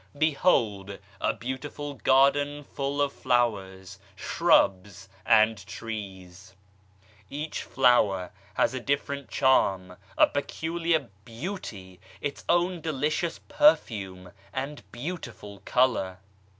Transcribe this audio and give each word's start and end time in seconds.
Behold 0.17 0.97
a 1.19 1.31
beautiful 1.31 1.93
garden 1.93 2.63
full 2.63 2.99
of 3.03 3.13
flowers, 3.13 3.99
shrubs 4.15 5.07
and 5.27 5.63
trees. 5.67 6.55
Each 7.29 7.61
flower 7.61 8.31
has 8.55 8.73
a 8.73 8.79
different 8.79 9.29
charm, 9.29 9.97
a 10.17 10.25
peculiar 10.25 11.09
beauty, 11.23 11.99
its 12.19 12.43
own 12.49 12.81
delicious 12.81 13.41
perfume 13.47 14.31
and 14.51 14.81
beautiful 14.91 15.59
colour. 15.65 16.17